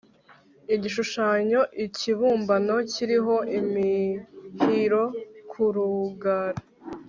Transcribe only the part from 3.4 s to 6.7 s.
imihiro ku rugara